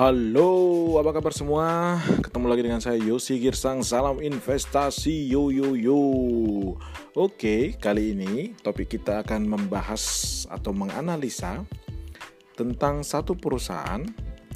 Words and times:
Halo, 0.00 0.96
apa 0.96 1.20
kabar 1.20 1.28
semua? 1.28 2.00
Ketemu 2.24 2.46
lagi 2.48 2.64
dengan 2.64 2.80
saya 2.80 2.96
Yosi 2.96 3.36
Girsang. 3.36 3.84
Salam 3.84 4.16
investasi 4.24 5.28
yo 5.28 5.52
yo 5.52 5.76
yo. 5.76 6.00
Oke, 7.12 7.76
kali 7.76 8.16
ini 8.16 8.56
topik 8.64 8.96
kita 8.96 9.20
akan 9.20 9.44
membahas 9.44 10.00
atau 10.48 10.72
menganalisa 10.72 11.68
tentang 12.56 13.04
satu 13.04 13.36
perusahaan 13.36 14.00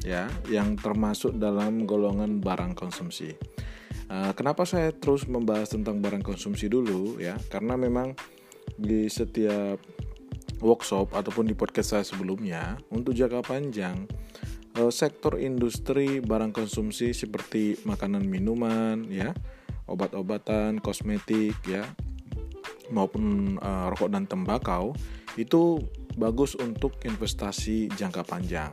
ya 0.01 0.25
yang 0.49 0.81
termasuk 0.81 1.37
dalam 1.37 1.85
golongan 1.85 2.41
barang 2.41 2.73
konsumsi. 2.73 3.37
Uh, 4.09 4.33
kenapa 4.33 4.65
saya 4.65 4.97
terus 4.97 5.29
membahas 5.29 5.69
tentang 5.69 6.01
barang 6.01 6.25
konsumsi 6.25 6.73
dulu 6.73 7.21
ya? 7.21 7.37
Karena 7.53 7.77
memang 7.77 8.17
di 8.81 9.05
setiap 9.13 9.77
workshop 10.57 11.13
ataupun 11.13 11.45
di 11.45 11.53
podcast 11.53 11.93
saya 11.93 12.01
sebelumnya 12.01 12.81
untuk 12.89 13.13
jangka 13.13 13.45
panjang 13.45 14.09
sektor 14.91 15.39
industri 15.39 16.19
barang 16.19 16.51
konsumsi 16.51 17.15
seperti 17.15 17.79
makanan 17.87 18.27
minuman 18.27 19.07
ya 19.07 19.31
obat-obatan 19.87 20.81
kosmetik 20.81 21.55
ya 21.65 21.85
maupun 22.89 23.57
uh, 23.61 23.89
rokok 23.89 24.13
dan 24.13 24.29
tembakau 24.29 24.93
itu 25.35 25.81
bagus 26.15 26.55
untuk 26.55 26.95
investasi 27.03 27.91
jangka 27.91 28.23
panjang. 28.23 28.71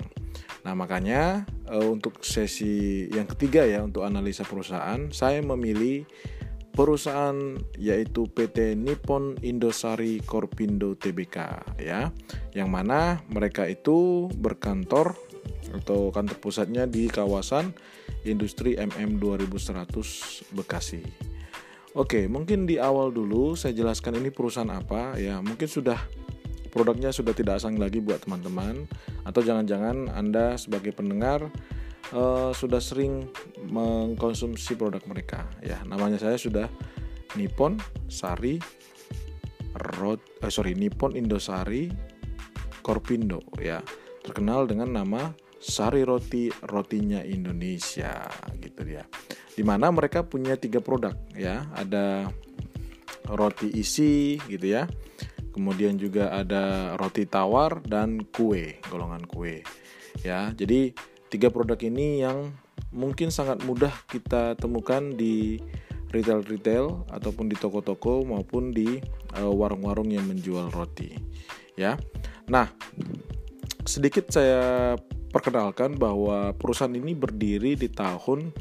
Nah, 0.63 0.79
makanya 0.79 1.43
uh, 1.67 1.91
untuk 1.91 2.23
sesi 2.23 3.09
yang 3.11 3.27
ketiga 3.27 3.67
ya 3.67 3.83
untuk 3.83 4.07
analisa 4.07 4.47
perusahaan, 4.47 5.11
saya 5.11 5.43
memilih 5.43 6.07
perusahaan 6.73 7.59
yaitu 7.77 8.31
PT 8.31 8.79
Nippon 8.79 9.37
Indosari 9.43 10.23
Korpindo 10.23 10.95
Tbk 10.95 11.37
ya. 11.83 12.15
Yang 12.55 12.69
mana 12.71 13.21
mereka 13.29 13.67
itu 13.67 14.31
berkantor 14.39 15.19
atau 15.73 16.13
kantor 16.13 16.39
pusatnya 16.39 16.85
di 16.85 17.09
kawasan 17.09 17.73
industri 18.29 18.77
MM 18.77 19.19
2100 19.19 20.53
Bekasi. 20.53 21.03
Oke, 21.93 22.25
mungkin 22.25 22.65
di 22.65 22.81
awal 22.81 23.13
dulu 23.13 23.53
saya 23.53 23.77
jelaskan 23.77 24.17
ini 24.17 24.33
perusahaan 24.33 24.69
apa 24.73 25.21
ya. 25.21 25.45
Mungkin 25.45 25.69
sudah 25.69 26.01
produknya 26.73 27.13
sudah 27.13 27.37
tidak 27.37 27.61
asing 27.61 27.77
lagi 27.77 28.01
buat 28.01 28.25
teman-teman 28.25 28.89
atau 29.29 29.45
jangan-jangan 29.45 30.09
Anda 30.09 30.57
sebagai 30.57 30.97
pendengar 30.97 31.53
uh, 32.17 32.51
sudah 32.57 32.81
sering 32.81 33.29
mengkonsumsi 33.69 34.81
produk 34.81 35.05
mereka 35.05 35.45
ya. 35.61 35.85
Namanya 35.85 36.17
saya 36.17 36.41
sudah 36.41 36.65
Nippon 37.37 37.77
Sari 38.09 38.57
Rot 40.01 40.21
eh, 40.41 40.53
sorry 40.53 40.73
Nippon 40.73 41.13
Indosari 41.13 41.93
Korpindo 42.81 43.45
ya. 43.61 43.85
Terkenal 44.23 44.71
dengan 44.71 45.03
nama 45.03 45.35
Sari 45.63 46.03
Roti 46.03 46.51
rotinya 46.67 47.23
Indonesia 47.23 48.27
gitu 48.59 48.83
ya. 48.83 49.07
Di 49.55 49.63
mana 49.63 49.93
mereka 49.95 50.27
punya 50.27 50.59
tiga 50.59 50.83
produk 50.83 51.15
ya, 51.39 51.71
ada 51.75 52.27
roti 53.31 53.71
isi 53.79 54.43
gitu 54.51 54.67
ya. 54.67 54.91
Kemudian 55.53 56.01
juga 56.01 56.33
ada 56.33 56.97
roti 56.97 57.29
tawar 57.29 57.85
dan 57.85 58.25
kue, 58.33 58.81
golongan 58.89 59.23
kue. 59.29 59.63
Ya, 60.25 60.51
jadi 60.57 60.97
tiga 61.29 61.53
produk 61.53 61.77
ini 61.79 62.25
yang 62.25 62.57
mungkin 62.93 63.31
sangat 63.31 63.65
mudah 63.65 63.93
kita 64.09 64.57
temukan 64.57 65.13
di 65.13 65.61
retail-retail 66.13 67.09
ataupun 67.09 67.49
di 67.49 67.57
toko-toko 67.57 68.21
maupun 68.23 68.71
di 68.71 69.01
eh, 69.33 69.53
warung-warung 69.53 70.13
uh, 70.13 70.15
yang 70.21 70.29
menjual 70.29 70.69
roti. 70.71 71.17
Ya. 71.73 71.97
Nah, 72.53 72.69
sedikit 73.85 74.31
saya 74.31 74.95
perkenalkan 75.33 75.97
bahwa 75.97 76.53
perusahaan 76.55 76.93
ini 76.93 77.17
berdiri 77.17 77.75
di 77.75 77.89
tahun 77.89 78.53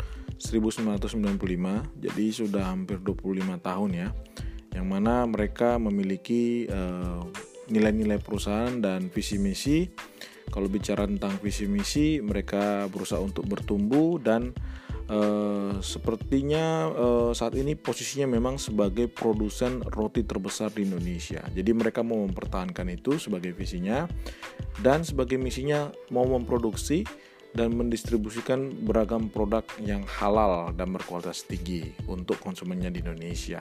1995, 0.41 2.01
jadi 2.01 2.25
sudah 2.33 2.73
hampir 2.73 2.97
25 2.97 3.61
tahun 3.61 3.89
ya. 3.93 4.09
Yang 4.71 4.87
mana 4.87 5.27
mereka 5.29 5.77
memiliki 5.77 6.65
uh, 6.71 7.21
nilai-nilai 7.69 8.17
perusahaan 8.17 8.71
dan 8.81 9.11
visi 9.11 9.37
misi. 9.37 9.85
Kalau 10.51 10.67
bicara 10.67 11.05
tentang 11.05 11.37
visi 11.39 11.69
misi, 11.69 12.19
mereka 12.19 12.89
berusaha 12.89 13.21
untuk 13.21 13.47
bertumbuh 13.47 14.19
dan 14.19 14.51
Uh, 15.11 15.75
sepertinya 15.83 16.87
uh, 16.87 17.31
saat 17.35 17.59
ini 17.59 17.75
posisinya 17.75 18.31
memang 18.31 18.55
sebagai 18.55 19.11
produsen 19.11 19.83
roti 19.83 20.23
terbesar 20.23 20.71
di 20.71 20.87
Indonesia. 20.87 21.43
Jadi 21.51 21.71
mereka 21.75 21.99
mau 21.99 22.23
mempertahankan 22.23 22.87
itu 22.87 23.19
sebagai 23.19 23.51
visinya 23.51 24.07
dan 24.79 25.03
sebagai 25.03 25.35
misinya 25.35 25.91
mau 26.15 26.23
memproduksi 26.23 27.03
dan 27.51 27.75
mendistribusikan 27.75 28.71
beragam 28.87 29.27
produk 29.27 29.67
yang 29.83 30.07
halal 30.07 30.71
dan 30.71 30.95
berkualitas 30.95 31.43
tinggi 31.43 31.91
untuk 32.07 32.39
konsumennya 32.39 32.87
di 32.87 33.03
Indonesia. 33.03 33.59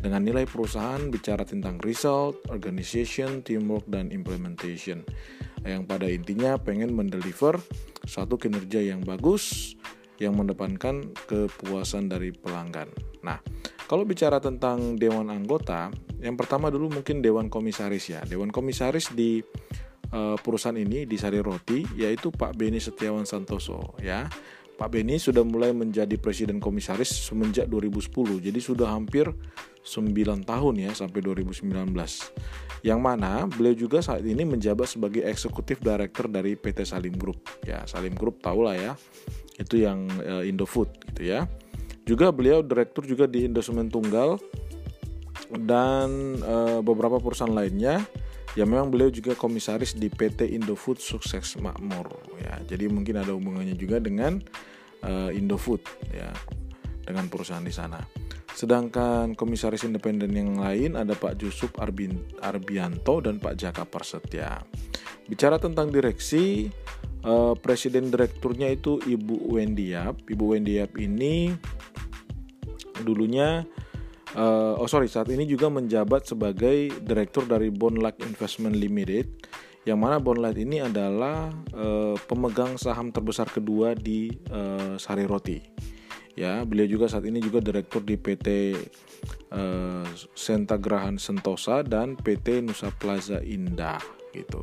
Dengan 0.00 0.24
nilai 0.24 0.48
perusahaan 0.48 1.12
bicara 1.12 1.44
tentang 1.44 1.76
result, 1.84 2.40
organization, 2.48 3.44
teamwork, 3.44 3.84
dan 3.84 4.08
implementation. 4.08 5.04
Yang 5.60 5.82
pada 5.84 6.08
intinya 6.08 6.56
pengen 6.56 6.96
mendeliver 6.96 7.60
suatu 8.08 8.40
kinerja 8.40 8.80
yang 8.80 9.04
bagus, 9.04 9.76
yang 10.20 10.36
mendepankan 10.36 11.16
kepuasan 11.26 12.12
dari 12.12 12.30
pelanggan. 12.30 12.92
Nah, 13.24 13.40
kalau 13.88 14.04
bicara 14.04 14.38
tentang 14.38 15.00
dewan 15.00 15.32
anggota, 15.32 15.88
yang 16.20 16.36
pertama 16.36 16.68
dulu 16.68 17.00
mungkin 17.00 17.24
dewan 17.24 17.48
komisaris 17.48 18.12
ya. 18.12 18.20
Dewan 18.28 18.52
komisaris 18.52 19.10
di 19.16 19.40
uh, 20.12 20.36
perusahaan 20.36 20.76
ini 20.76 21.08
di 21.08 21.16
Sari 21.16 21.40
Roti 21.40 21.96
yaitu 21.96 22.28
Pak 22.30 22.54
Beni 22.54 22.78
Setiawan 22.78 23.24
Santoso 23.24 23.96
ya. 23.98 24.28
Pak 24.80 24.96
Beni 24.96 25.20
sudah 25.20 25.44
mulai 25.44 25.76
menjadi 25.76 26.16
presiden 26.16 26.56
komisaris 26.56 27.12
semenjak 27.12 27.68
2010. 27.68 28.40
Jadi 28.40 28.60
sudah 28.64 28.88
hampir 28.96 29.28
9 29.84 30.40
tahun 30.40 30.74
ya 30.80 30.96
sampai 30.96 31.20
2019. 31.20 31.68
Yang 32.80 33.00
mana 33.04 33.44
beliau 33.44 33.76
juga 33.76 34.00
saat 34.00 34.24
ini 34.24 34.40
menjabat 34.40 34.88
sebagai 34.88 35.20
eksekutif 35.28 35.84
director 35.84 36.32
dari 36.32 36.56
PT 36.56 36.88
Salim 36.88 37.12
Group. 37.12 37.44
Ya, 37.68 37.84
Salim 37.84 38.16
Group 38.16 38.40
tahulah 38.40 38.72
ya 38.72 38.92
itu 39.60 39.84
yang 39.84 40.08
uh, 40.24 40.40
Indofood 40.48 40.88
gitu 41.12 41.28
ya. 41.28 41.44
Juga 42.08 42.32
beliau 42.32 42.64
direktur 42.64 43.04
juga 43.04 43.28
di 43.28 43.44
Indosumen 43.44 43.92
Tunggal 43.92 44.40
dan 45.60 46.40
uh, 46.40 46.80
beberapa 46.80 47.20
perusahaan 47.20 47.52
lainnya. 47.52 48.00
Ya 48.58 48.66
memang 48.66 48.90
beliau 48.90 49.14
juga 49.14 49.38
komisaris 49.38 49.94
di 49.94 50.10
PT 50.10 50.50
Indofood 50.58 50.98
Sukses 50.98 51.54
Makmur 51.62 52.10
ya. 52.42 52.58
Jadi 52.66 52.90
mungkin 52.90 53.22
ada 53.22 53.30
hubungannya 53.30 53.78
juga 53.78 54.02
dengan 54.02 54.42
uh, 55.06 55.30
Indofood 55.30 55.86
ya 56.10 56.34
dengan 57.06 57.30
perusahaan 57.30 57.62
di 57.62 57.70
sana. 57.70 58.02
Sedangkan 58.50 59.38
komisaris 59.38 59.86
independen 59.86 60.34
yang 60.34 60.58
lain 60.58 60.98
ada 60.98 61.14
Pak 61.14 61.38
Yusuf 61.38 61.70
Arbin, 61.78 62.18
Arbianto 62.42 63.22
dan 63.22 63.38
Pak 63.38 63.54
Jaka 63.54 63.86
Persetya. 63.86 64.58
Bicara 65.30 65.62
tentang 65.62 65.94
direksi, 65.94 66.66
uh, 67.22 67.54
presiden 67.54 68.10
direkturnya 68.10 68.66
itu 68.66 68.98
Ibu 68.98 69.54
Wendy 69.54 69.94
Yap. 69.94 70.26
Ibu 70.26 70.44
Wendy 70.58 70.82
Yap 70.82 70.98
ini 70.98 71.54
dulunya 73.06 73.64
uh, 74.36 74.78
oh 74.78 74.88
sorry 74.90 75.10
saat 75.10 75.30
ini 75.32 75.46
juga 75.46 75.70
menjabat 75.72 76.28
sebagai 76.28 76.90
direktur 77.02 77.46
dari 77.46 77.72
Bonlac 77.72 78.20
Investment 78.22 78.76
Limited 78.76 79.26
yang 79.88 79.96
mana 79.96 80.20
Bonlight 80.20 80.60
ini 80.60 80.84
adalah 80.84 81.48
uh, 81.72 82.12
pemegang 82.28 82.76
saham 82.76 83.08
terbesar 83.08 83.48
kedua 83.48 83.96
di 83.96 84.28
uh, 84.52 85.00
Sari 85.00 85.24
Roti. 85.24 85.58
Ya, 86.36 86.64
beliau 86.64 86.88
juga 86.88 87.08
saat 87.08 87.24
ini 87.24 87.40
juga 87.40 87.60
direktur 87.60 88.04
di 88.04 88.16
PT 88.16 88.76
uh, 89.52 90.06
Sentagrahan 90.36 91.16
Sentosa 91.16 91.80
dan 91.80 92.16
PT 92.16 92.64
Nusa 92.64 92.92
Plaza 92.92 93.40
Indah 93.40 94.00
gitu. 94.36 94.62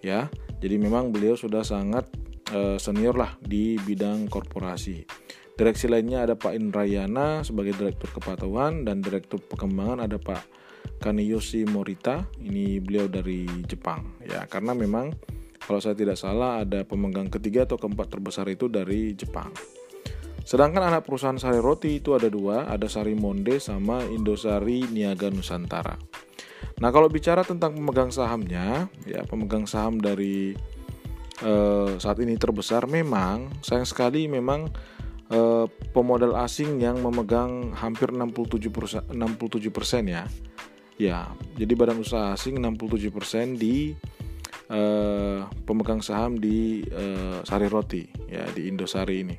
Ya, 0.00 0.32
jadi 0.58 0.80
memang 0.80 1.12
beliau 1.12 1.36
sudah 1.36 1.62
sangat 1.62 2.08
senior 2.52 3.16
lah 3.16 3.32
di 3.40 3.80
bidang 3.80 4.28
korporasi. 4.28 5.08
Direksi 5.62 5.86
lainnya 5.86 6.26
ada 6.26 6.34
Pak 6.34 6.58
Indrayana 6.58 7.46
sebagai 7.46 7.78
Direktur 7.78 8.10
Kepatuhan 8.18 8.82
dan 8.82 8.98
Direktur 8.98 9.38
Perkembangan 9.38 10.02
ada 10.02 10.18
Pak 10.18 10.42
Kaniyoshi 10.98 11.70
Morita. 11.70 12.26
Ini 12.42 12.82
beliau 12.82 13.06
dari 13.06 13.46
Jepang 13.70 14.18
ya 14.26 14.42
karena 14.50 14.74
memang 14.74 15.14
kalau 15.62 15.78
saya 15.78 15.94
tidak 15.94 16.18
salah 16.18 16.66
ada 16.66 16.82
pemegang 16.82 17.30
ketiga 17.30 17.62
atau 17.62 17.78
keempat 17.78 18.10
terbesar 18.10 18.50
itu 18.50 18.66
dari 18.66 19.14
Jepang. 19.14 19.54
Sedangkan 20.42 20.82
anak 20.82 21.06
perusahaan 21.06 21.38
sari 21.38 21.62
roti 21.62 22.02
itu 22.02 22.18
ada 22.18 22.26
dua, 22.26 22.66
ada 22.66 22.90
Sari 22.90 23.14
Monde 23.14 23.62
sama 23.62 24.02
Indosari 24.02 24.82
Niaga 24.90 25.30
Nusantara. 25.30 25.94
Nah 26.82 26.90
kalau 26.90 27.06
bicara 27.06 27.46
tentang 27.46 27.78
pemegang 27.78 28.10
sahamnya, 28.10 28.90
ya 29.06 29.22
pemegang 29.30 29.70
saham 29.70 30.02
dari 30.02 30.58
eh, 31.38 31.92
saat 32.02 32.18
ini 32.18 32.34
terbesar 32.34 32.90
memang 32.90 33.62
sayang 33.62 33.86
sekali 33.86 34.26
memang 34.26 34.66
eh, 35.32 35.66
pemodal 35.96 36.36
asing 36.36 36.78
yang 36.78 37.00
memegang 37.00 37.72
hampir 37.72 38.12
67 38.12 38.68
persen, 38.68 39.02
67 39.08 39.72
persen 39.72 40.04
ya. 40.06 40.24
Ya, 41.00 41.32
jadi 41.56 41.72
badan 41.72 42.04
usaha 42.04 42.36
asing 42.36 42.60
67 42.60 43.10
persen 43.10 43.56
di 43.56 43.96
uh, 44.72 45.48
pemegang 45.68 46.00
saham 46.04 46.38
di 46.38 46.84
uh, 46.92 47.42
Sari 47.42 47.66
Roti 47.66 48.04
ya 48.28 48.44
di 48.52 48.68
Indosari 48.68 49.24
ini 49.24 49.36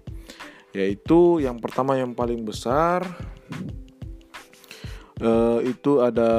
yaitu 0.73 1.37
yang 1.37 1.61
pertama 1.61 1.93
yang 1.93 2.17
paling 2.17 2.41
besar 2.41 3.05
uh, 5.21 5.61
itu 5.61 6.01
ada 6.01 6.31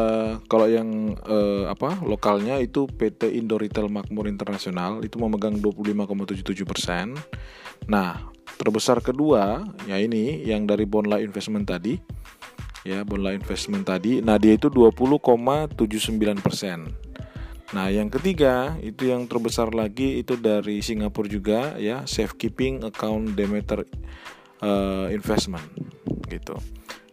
kalau 0.51 0.67
yang 0.67 1.15
uh, 1.23 1.71
apa 1.71 2.03
lokalnya 2.03 2.59
itu 2.59 2.91
PT 2.91 3.31
Indo 3.39 3.55
Retail 3.55 3.87
Makmur 3.87 4.27
Internasional 4.27 5.07
itu 5.07 5.23
memegang 5.23 5.63
25,77 5.63 6.67
persen. 6.67 7.15
Nah 7.87 8.34
terbesar 8.65 9.05
kedua 9.05 9.61
ya 9.85 10.01
ini 10.01 10.41
yang 10.49 10.65
dari 10.65 10.89
Bonla 10.89 11.21
Investment 11.21 11.69
tadi 11.69 12.01
ya 12.85 13.03
Bonla 13.03 13.33
Investment 13.33 13.89
tadi. 13.89 14.21
Nah 14.21 14.37
dia 14.41 14.55
itu 14.57 14.69
20,79 14.69 15.77
persen. 16.45 16.93
Nah, 17.75 17.91
yang 17.91 18.07
ketiga 18.07 18.79
itu 18.85 19.11
yang 19.11 19.27
terbesar 19.27 19.75
lagi 19.75 20.23
itu 20.23 20.39
dari 20.39 20.79
Singapura 20.79 21.27
juga 21.27 21.75
ya, 21.75 22.07
Safekeeping 22.07 22.87
Account 22.87 23.35
Demeter 23.35 23.83
uh, 24.63 25.11
Investment 25.11 25.65
gitu. 26.31 26.55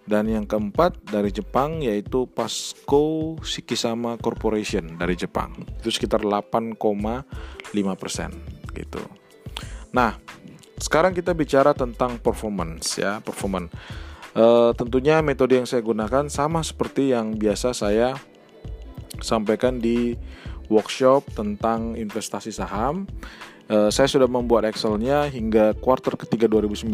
Dan 0.05 0.29
yang 0.29 0.45
keempat 0.45 1.01
dari 1.07 1.33
Jepang 1.33 1.81
yaitu 1.81 2.29
Pasco 2.29 3.39
Shikisama 3.41 4.21
Corporation 4.21 5.01
dari 5.01 5.17
Jepang. 5.17 5.55
Itu 5.81 5.89
sekitar 5.89 6.21
8,5% 6.21 6.77
gitu. 8.77 9.01
Nah, 9.97 10.19
sekarang 10.81 11.13
kita 11.13 11.37
bicara 11.37 11.77
tentang 11.77 12.17
performance 12.17 12.97
ya, 12.97 13.21
performance. 13.21 13.69
Uh, 14.33 14.73
tentunya 14.73 15.21
metode 15.21 15.59
yang 15.59 15.67
saya 15.69 15.85
gunakan 15.85 16.25
sama 16.31 16.65
seperti 16.65 17.13
yang 17.13 17.37
biasa 17.37 17.75
saya 17.75 18.17
sampaikan 19.21 19.77
di 19.77 20.17
workshop 20.71 21.29
tentang 21.37 21.93
investasi 21.93 22.49
saham. 22.49 23.05
Uh, 23.71 23.87
saya 23.87 24.09
sudah 24.09 24.27
membuat 24.27 24.67
Excelnya 24.67 25.31
hingga 25.31 25.77
kuartal 25.79 26.19
ketiga 26.19 26.49
2019 26.49 26.91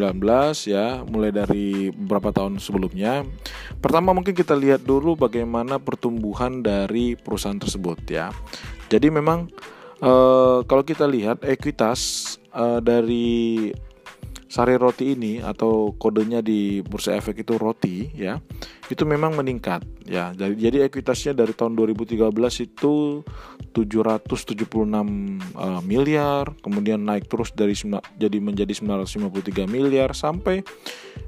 ya, 0.69 1.01
mulai 1.07 1.33
dari 1.33 1.89
beberapa 1.89 2.29
tahun 2.29 2.59
sebelumnya. 2.61 3.25
Pertama 3.81 4.13
mungkin 4.13 4.35
kita 4.35 4.53
lihat 4.53 4.83
dulu 4.85 5.17
bagaimana 5.17 5.81
pertumbuhan 5.81 6.61
dari 6.61 7.17
perusahaan 7.17 7.57
tersebut 7.57 7.97
ya. 8.11 8.29
Jadi 8.93 9.09
memang 9.09 9.49
uh, 10.01 10.63
kalau 10.65 10.83
kita 10.83 11.05
lihat 11.05 11.41
ekuitas 11.45 12.35
uh, 12.53 12.81
dari 12.81 13.71
sari 14.47 14.79
roti 14.79 15.11
ini 15.11 15.43
atau 15.43 15.91
kodenya 15.99 16.39
di 16.39 16.79
bursa 16.79 17.19
efek 17.19 17.43
itu 17.43 17.59
roti 17.59 18.07
ya 18.15 18.39
itu 18.87 19.03
memang 19.03 19.35
meningkat 19.35 19.83
ya. 20.07 20.31
Jadi 20.31 20.55
jadi 20.55 20.77
ekuitasnya 20.87 21.35
dari 21.35 21.51
tahun 21.51 21.75
2013 21.75 22.31
itu 22.63 23.21
776 23.75 24.63
uh, 25.53 25.81
miliar 25.83 26.55
kemudian 26.63 27.03
naik 27.03 27.27
terus 27.27 27.51
dari 27.51 27.75
jadi 28.15 28.37
menjadi 28.39 28.71
953 28.71 29.67
miliar 29.67 30.15
sampai 30.15 30.63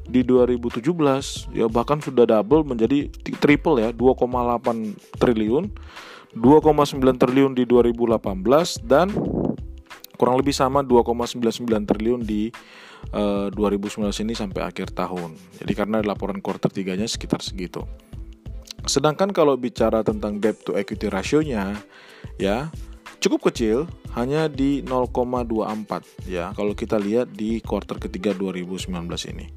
di 0.10 0.24
2017 0.25 1.54
ya 1.54 1.68
bahkan 1.69 2.00
sudah 2.01 2.25
double 2.25 2.66
menjadi 2.66 3.12
triple 3.38 3.83
ya 3.83 3.94
2,8 3.94 5.21
triliun 5.21 5.69
2,9 6.37 7.01
triliun 7.17 7.57
di 7.57 7.65
2018 7.65 8.85
dan 8.85 9.09
kurang 10.19 10.35
lebih 10.37 10.51
sama 10.51 10.83
2,99 10.83 11.89
triliun 11.89 12.21
di 12.21 12.51
uh, 13.15 13.47
eh, 13.47 13.55
2019 13.55 14.11
ini 14.27 14.33
sampai 14.35 14.61
akhir 14.67 14.91
tahun. 14.91 15.33
Jadi 15.63 15.71
karena 15.73 16.03
laporan 16.03 16.43
kuartal 16.43 16.69
tiganya 16.69 17.07
sekitar 17.07 17.39
segitu. 17.39 17.87
Sedangkan 18.83 19.31
kalau 19.31 19.55
bicara 19.55 20.03
tentang 20.03 20.37
debt 20.37 20.59
to 20.67 20.75
equity 20.75 21.07
ratio-nya 21.07 21.77
ya 22.35 22.67
cukup 23.19 23.51
kecil 23.51 23.87
hanya 24.15 24.47
di 24.47 24.81
0,24 24.83 26.29
ya 26.29 26.55
kalau 26.55 26.71
kita 26.71 26.95
lihat 26.95 27.31
di 27.35 27.59
kuartal 27.63 27.97
ketiga 27.97 28.35
2019 28.35 28.91
ini. 29.31 29.47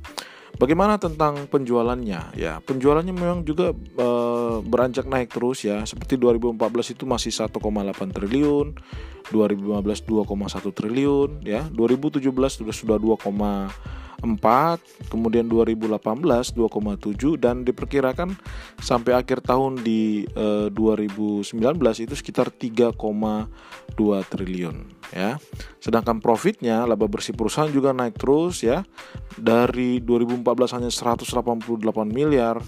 Bagaimana 0.60 1.00
tentang 1.00 1.48
penjualannya? 1.48 2.36
Ya, 2.36 2.60
penjualannya 2.62 3.10
memang 3.10 3.40
juga 3.42 3.72
e, 3.74 4.08
beranjak 4.62 5.08
naik 5.08 5.32
terus 5.32 5.64
ya. 5.64 5.82
Seperti 5.88 6.20
2014 6.20 6.94
itu 6.94 7.04
masih 7.08 7.32
1,8 7.32 7.58
triliun, 8.12 8.76
2015 9.32 9.82
2,1 10.06 10.70
triliun 10.76 11.30
ya. 11.42 11.66
2017 11.72 12.22
sudah 12.30 12.74
sudah 12.74 12.96
2, 13.00 13.16
4, 13.16 14.01
kemudian 15.10 15.50
2018 15.50 15.98
2,7 16.54 17.42
dan 17.42 17.66
diperkirakan 17.66 18.38
sampai 18.78 19.18
akhir 19.18 19.42
tahun 19.42 19.82
di 19.82 20.24
eh, 20.30 20.70
2019 20.70 21.50
itu 22.06 22.14
sekitar 22.14 22.54
3,2 22.54 22.94
triliun 24.30 24.76
ya. 25.12 25.36
Sedangkan 25.78 26.18
profitnya 26.18 26.88
laba 26.88 27.06
bersih 27.06 27.36
perusahaan 27.36 27.68
juga 27.68 27.92
naik 27.92 28.16
terus 28.16 28.64
ya. 28.64 28.82
Dari 29.36 30.00
2014 30.00 30.76
hanya 30.80 30.90
188 30.90 31.82
miliar 32.08 32.58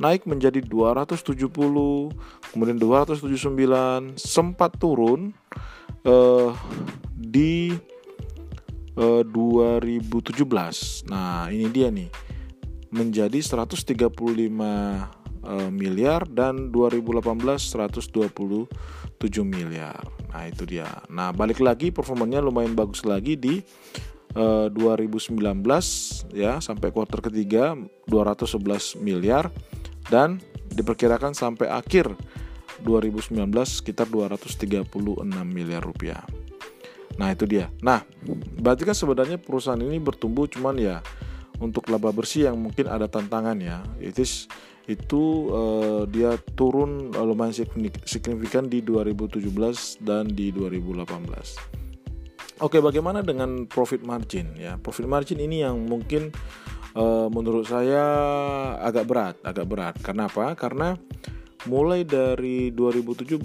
naik 0.00 0.24
menjadi 0.24 0.64
270, 0.64 1.20
kemudian 2.54 2.78
279 2.80 4.16
sempat 4.16 4.80
turun 4.80 5.36
eh, 6.06 6.50
di 7.12 7.76
2017. 9.00 9.96
Eh, 9.96 11.08
nah, 11.08 11.48
ini 11.48 11.66
dia 11.72 11.88
nih. 11.88 12.12
Menjadi 12.92 13.40
135 13.40 13.96
uh, 15.46 15.70
miliar 15.72 16.28
dan 16.28 16.68
2018 16.68 17.24
127 17.24 18.68
miliar. 19.46 20.04
Nah, 20.30 20.44
itu 20.44 20.62
dia. 20.68 20.90
Nah, 21.08 21.32
balik 21.32 21.64
lagi 21.64 21.88
performanya 21.88 22.44
lumayan 22.44 22.76
bagus 22.76 23.06
lagi 23.08 23.40
di 23.40 23.64
uh, 24.36 24.68
2019 24.68 25.40
ya 26.36 26.60
sampai 26.60 26.92
kuartal 26.92 27.24
ketiga 27.24 27.74
211 28.10 29.00
miliar 29.00 29.48
dan 30.12 30.42
diperkirakan 30.70 31.34
sampai 31.34 31.66
akhir 31.70 32.14
2019 32.82 33.36
sekitar 33.64 34.06
236 34.08 34.86
miliar 35.46 35.82
rupiah. 35.84 36.24
Nah 37.18 37.34
itu 37.34 37.48
dia. 37.48 37.72
Nah 37.80 38.04
berarti 38.60 38.84
kan 38.84 38.94
sebenarnya 38.94 39.40
perusahaan 39.40 39.80
ini 39.80 39.98
bertumbuh 39.98 40.46
cuman 40.46 40.76
ya 40.78 40.96
untuk 41.60 41.88
laba 41.92 42.10
bersih 42.10 42.52
yang 42.52 42.56
mungkin 42.60 42.86
ada 42.86 43.08
tantangan 43.10 43.56
ya. 43.58 43.82
Itu 43.98 44.22
itu 44.90 45.22
uh, 45.54 46.02
dia 46.10 46.34
turun 46.58 47.14
uh, 47.14 47.22
lumayan 47.22 47.54
signifikan 48.02 48.66
di 48.66 48.82
2017 48.82 49.46
dan 50.02 50.26
di 50.26 50.50
2018. 50.50 51.80
Oke, 52.60 52.76
bagaimana 52.82 53.24
dengan 53.24 53.64
profit 53.64 54.04
margin 54.04 54.52
ya? 54.58 54.76
Profit 54.76 55.08
margin 55.08 55.40
ini 55.40 55.64
yang 55.64 55.80
mungkin 55.88 56.28
uh, 56.92 57.28
menurut 57.32 57.64
saya 57.64 58.04
agak 58.84 59.04
berat, 59.08 59.36
agak 59.46 59.66
berat. 59.68 59.94
Karena 60.04 60.28
apa? 60.28 60.52
Karena 60.58 60.92
mulai 61.68 62.08
dari 62.08 62.72
2017 62.72 63.36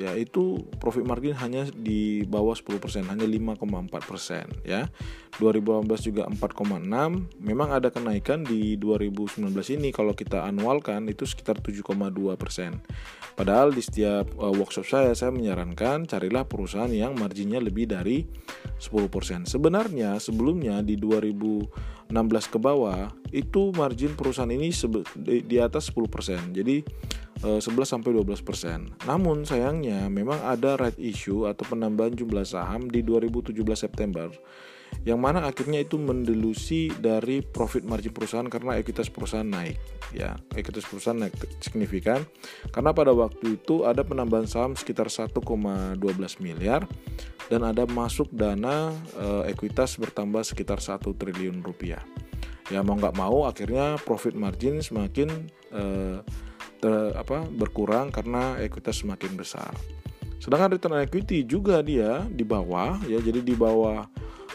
yaitu 0.00 0.64
profit 0.80 1.04
margin 1.04 1.36
hanya 1.36 1.68
di 1.68 2.24
bawah 2.24 2.56
10% 2.56 2.80
hanya 3.04 3.26
5,4% 3.26 4.64
ya. 4.64 4.88
2018 5.36 6.08
juga 6.08 6.22
4,6 6.30 6.86
memang 7.42 7.68
ada 7.74 7.90
kenaikan 7.90 8.46
di 8.46 8.78
2019 8.80 9.44
ini. 9.76 9.92
Kalau 9.92 10.14
kita 10.16 10.46
anualkan 10.46 11.04
itu 11.10 11.26
sekitar 11.28 11.60
7,2% 11.60 12.80
padahal 13.34 13.74
di 13.74 13.82
setiap 13.82 14.30
uh, 14.38 14.54
workshop 14.54 14.86
saya 14.86 15.12
saya 15.12 15.34
menyarankan 15.34 16.06
carilah 16.06 16.46
perusahaan 16.46 16.90
yang 16.90 17.18
marginnya 17.18 17.58
lebih 17.58 17.90
dari 17.90 18.22
10% 18.78 19.50
sebenarnya 19.50 20.16
sebelumnya 20.22 20.80
di 20.80 20.94
2016 20.94 22.54
ke 22.54 22.58
bawah 22.62 23.10
itu 23.34 23.74
margin 23.74 24.14
perusahaan 24.14 24.50
ini 24.50 24.70
di 25.42 25.56
atas 25.58 25.90
10% 25.90 26.54
jadi 26.54 26.86
11 27.42 27.64
eh, 27.64 27.86
sampai 27.86 28.10
12 28.14 28.46
persen. 28.46 28.94
Namun 29.08 29.42
sayangnya 29.42 30.06
memang 30.06 30.38
ada 30.44 30.78
right 30.78 30.98
issue 31.00 31.48
atau 31.48 31.66
penambahan 31.66 32.14
jumlah 32.14 32.46
saham 32.46 32.86
di 32.86 33.02
2017 33.02 33.56
September 33.74 34.30
yang 35.02 35.18
mana 35.18 35.42
akhirnya 35.42 35.82
itu 35.82 35.98
mendelusi 35.98 36.94
dari 36.94 37.42
profit 37.42 37.82
margin 37.82 38.14
perusahaan 38.14 38.46
karena 38.46 38.78
ekuitas 38.78 39.10
perusahaan 39.10 39.44
naik 39.44 39.76
ya 40.14 40.38
ekuitas 40.54 40.86
perusahaan 40.86 41.18
naik 41.18 41.34
signifikan 41.58 42.22
karena 42.70 42.94
pada 42.94 43.10
waktu 43.10 43.58
itu 43.58 43.82
ada 43.82 44.06
penambahan 44.06 44.46
saham 44.46 44.78
sekitar 44.78 45.10
1,12 45.10 45.98
miliar 46.38 46.86
dan 47.50 47.60
ada 47.66 47.84
masuk 47.84 48.30
dana 48.30 48.94
e, 49.18 49.52
ekuitas 49.52 49.98
bertambah 49.98 50.46
sekitar 50.46 50.78
1 50.78 51.02
triliun 51.02 51.60
rupiah 51.60 52.00
ya 52.72 52.80
mau 52.80 52.96
nggak 52.96 53.18
mau 53.18 53.44
akhirnya 53.44 54.00
profit 54.00 54.32
margin 54.32 54.80
semakin 54.80 55.28
e, 55.74 55.82
ter, 56.78 57.14
apa 57.14 57.46
berkurang 57.46 58.10
karena 58.10 58.58
ekuitas 58.60 59.02
semakin 59.02 59.34
besar. 59.34 59.72
Sedangkan 60.38 60.76
return 60.76 61.00
equity 61.00 61.48
juga 61.48 61.80
dia 61.80 62.20
di 62.28 62.44
bawah 62.44 63.00
ya, 63.08 63.16
jadi 63.16 63.40
di 63.40 63.56
bawah 63.56 64.04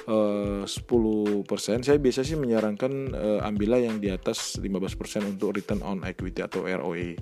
eh, 0.06 0.64
10%. 0.66 1.46
Saya 1.82 1.98
biasa 1.98 2.22
sih 2.22 2.38
menyarankan 2.38 2.92
eh, 3.10 3.40
ambillah 3.42 3.82
yang 3.82 3.98
di 3.98 4.14
atas 4.14 4.62
15% 4.62 5.26
untuk 5.26 5.58
return 5.58 5.82
on 5.82 6.06
equity 6.06 6.46
atau 6.46 6.66
ROE. 6.66 7.18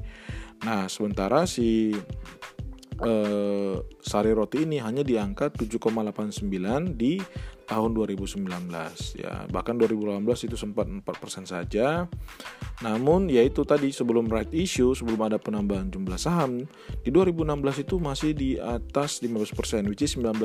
Nah, 0.68 0.92
sementara 0.92 1.48
si 1.48 1.96
eh, 3.00 3.75
sari 4.04 4.32
roti 4.36 4.68
ini 4.68 4.84
hanya 4.84 5.06
di 5.06 5.16
angka 5.16 5.54
7,89 5.54 6.98
di 6.98 7.22
tahun 7.68 7.92
2019 7.94 8.48
ya. 9.20 9.46
Bahkan 9.52 9.76
2018 9.78 10.48
itu 10.48 10.56
sempat 10.56 10.88
4% 10.88 11.04
saja. 11.44 12.08
Namun 12.82 13.28
yaitu 13.28 13.68
tadi 13.68 13.92
sebelum 13.92 14.32
right 14.32 14.50
issue 14.56 14.96
sebelum 14.96 15.20
ada 15.28 15.38
penambahan 15.42 15.92
jumlah 15.92 16.16
saham 16.16 16.64
di 17.04 17.10
2016 17.10 17.84
itu 17.84 17.96
masih 17.98 18.32
di 18.38 18.56
atas 18.62 19.20
15% 19.20 19.90
which 19.90 20.06
is 20.06 20.14
19% 20.14 20.38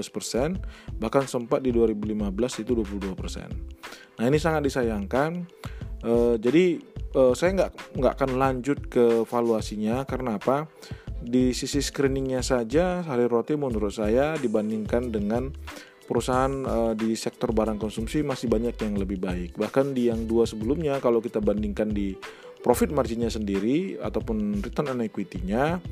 bahkan 0.96 1.24
sempat 1.28 1.60
di 1.60 1.76
2015 1.76 2.64
itu 2.64 2.72
22% 2.72 3.52
nah 4.16 4.24
ini 4.24 4.38
sangat 4.40 4.64
disayangkan. 4.64 5.44
Uh, 6.02 6.34
jadi 6.40 6.82
uh, 7.14 7.32
saya 7.36 7.50
nggak 7.54 8.00
nggak 8.00 8.12
akan 8.18 8.30
lanjut 8.40 8.78
ke 8.88 9.22
valuasinya. 9.28 10.04
Karena 10.08 10.40
apa? 10.40 10.68
Di 11.22 11.54
sisi 11.54 11.78
screeningnya 11.78 12.42
saja 12.42 13.06
Sari 13.06 13.30
Roti 13.30 13.54
menurut 13.54 13.94
saya 13.94 14.34
dibandingkan 14.34 15.14
dengan 15.14 15.54
perusahaan 16.04 16.52
uh, 16.66 16.92
di 16.92 17.14
sektor 17.14 17.54
barang 17.54 17.78
konsumsi 17.78 18.20
masih 18.26 18.50
banyak 18.50 18.74
yang 18.78 18.94
lebih 18.98 19.18
baik. 19.22 19.50
Bahkan 19.56 19.94
di 19.94 20.10
yang 20.10 20.26
dua 20.26 20.44
sebelumnya 20.44 20.98
kalau 20.98 21.22
kita 21.22 21.38
bandingkan 21.38 21.90
di 21.90 22.14
profit 22.62 22.94
marginnya 22.94 23.26
sendiri 23.26 23.98
ataupun 23.98 24.62
return 24.62 24.94
on 24.94 25.02
equity-nya 25.02 25.82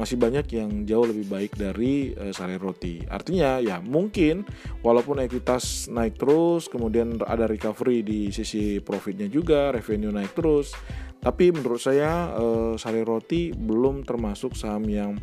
masih 0.00 0.16
banyak 0.16 0.48
yang 0.48 0.88
jauh 0.88 1.04
lebih 1.04 1.28
baik 1.28 1.52
dari 1.56 2.16
uh, 2.16 2.32
Sari 2.32 2.56
Roti. 2.56 3.04
Artinya 3.04 3.60
ya 3.60 3.80
mungkin 3.84 4.44
walaupun 4.80 5.20
ekuitas 5.24 5.88
naik 5.92 6.16
terus, 6.16 6.68
kemudian 6.72 7.20
ada 7.24 7.44
recovery 7.44 8.00
di 8.00 8.32
sisi 8.32 8.80
profitnya 8.80 9.28
juga, 9.28 9.72
revenue 9.72 10.12
naik 10.12 10.32
terus, 10.36 10.72
tapi 11.20 11.50
menurut 11.50 11.80
saya 11.82 12.32
uh, 12.36 12.74
Sari 12.78 13.02
Roti 13.02 13.50
belum 13.54 14.06
termasuk 14.06 14.54
saham 14.54 14.86
yang 14.86 15.18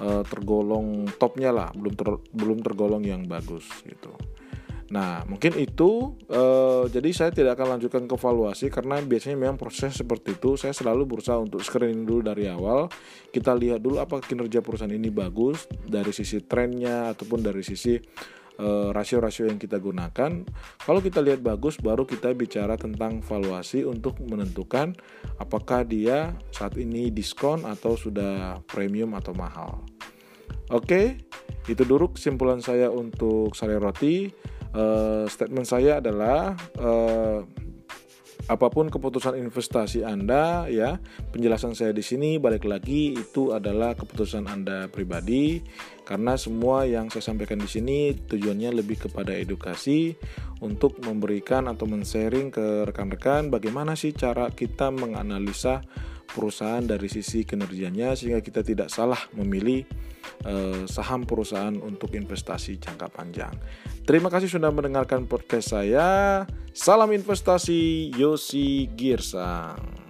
uh, 0.00 0.22
tergolong 0.24 1.06
topnya 1.18 1.52
lah, 1.52 1.68
belum 1.74 1.94
ter, 1.94 2.08
belum 2.32 2.58
tergolong 2.64 3.04
yang 3.04 3.26
bagus 3.28 3.66
gitu. 3.84 4.14
Nah, 4.92 5.24
mungkin 5.24 5.56
itu 5.56 6.20
uh, 6.28 6.84
jadi 6.84 7.08
saya 7.16 7.30
tidak 7.32 7.56
akan 7.56 7.80
lanjutkan 7.80 8.04
ke 8.04 8.12
valuasi 8.12 8.68
karena 8.68 9.00
biasanya 9.00 9.40
memang 9.40 9.56
proses 9.56 9.96
seperti 9.96 10.36
itu 10.36 10.60
saya 10.60 10.76
selalu 10.76 11.08
berusaha 11.08 11.40
untuk 11.40 11.64
screening 11.64 12.04
dulu 12.04 12.20
dari 12.20 12.44
awal. 12.52 12.92
Kita 13.32 13.56
lihat 13.56 13.80
dulu 13.80 14.04
apa 14.04 14.20
kinerja 14.20 14.60
perusahaan 14.60 14.92
ini 14.92 15.08
bagus 15.08 15.64
dari 15.80 16.12
sisi 16.12 16.44
trennya 16.44 17.16
ataupun 17.16 17.40
dari 17.40 17.64
sisi 17.64 17.96
eh, 17.96 18.41
rasio-rasio 18.92 19.48
yang 19.48 19.56
kita 19.56 19.80
gunakan. 19.80 20.44
Kalau 20.82 21.00
kita 21.00 21.24
lihat 21.24 21.40
bagus, 21.40 21.80
baru 21.80 22.04
kita 22.04 22.34
bicara 22.36 22.76
tentang 22.76 23.24
valuasi 23.24 23.82
untuk 23.82 24.20
menentukan 24.20 24.92
apakah 25.40 25.82
dia 25.82 26.36
saat 26.52 26.76
ini 26.76 27.08
diskon 27.08 27.64
atau 27.64 27.96
sudah 27.96 28.60
premium 28.68 29.16
atau 29.16 29.32
mahal. 29.32 29.82
Oke, 30.72 31.20
itu 31.68 31.82
dulu 31.84 32.16
kesimpulan 32.16 32.64
saya 32.64 32.88
untuk 32.88 33.52
sari 33.52 33.76
roti 33.76 34.30
uh, 34.76 35.24
statement 35.28 35.68
saya 35.68 36.00
adalah 36.00 36.56
uh, 36.80 37.44
apa 38.50 38.66
pun 38.70 38.90
keputusan 38.90 39.38
investasi 39.38 40.02
Anda 40.02 40.66
ya 40.66 40.98
penjelasan 41.30 41.78
saya 41.78 41.94
di 41.94 42.02
sini 42.02 42.42
balik 42.42 42.66
lagi 42.66 43.14
itu 43.14 43.54
adalah 43.54 43.94
keputusan 43.94 44.50
Anda 44.50 44.90
pribadi. 44.90 45.62
Karena 46.02 46.34
semua 46.34 46.82
yang 46.82 47.08
saya 47.08 47.30
sampaikan 47.30 47.62
di 47.62 47.70
sini 47.70 48.12
tujuannya 48.12 48.74
lebih 48.82 49.06
kepada 49.06 49.32
edukasi 49.32 50.18
untuk 50.58 50.98
memberikan 51.06 51.70
atau 51.70 51.86
men-sharing 51.86 52.50
ke 52.50 52.82
rekan-rekan 52.86 53.48
bagaimana 53.48 53.94
sih 53.94 54.10
cara 54.10 54.50
kita 54.50 54.90
menganalisa 54.90 55.80
perusahaan 56.32 56.82
dari 56.82 57.06
sisi 57.06 57.44
kinerjanya 57.44 58.16
sehingga 58.16 58.40
kita 58.40 58.64
tidak 58.64 58.88
salah 58.88 59.20
memilih 59.36 59.84
eh, 60.48 60.82
saham 60.90 61.28
perusahaan 61.28 61.76
untuk 61.78 62.16
investasi 62.16 62.80
jangka 62.80 63.12
panjang. 63.12 63.54
Terima 64.02 64.32
kasih 64.32 64.50
sudah 64.50 64.72
mendengarkan 64.74 65.30
podcast 65.30 65.76
saya. 65.76 66.42
Salam 66.72 67.12
investasi 67.12 68.10
Yosi 68.16 68.90
Girsang. 68.96 70.01